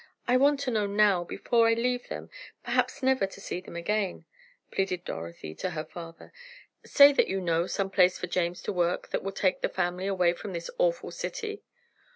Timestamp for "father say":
5.85-7.11